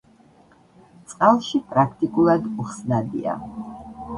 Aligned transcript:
წყალში 1.11 1.61
პრაქტიკულად 1.73 2.49
უხსნადია. 2.65 3.37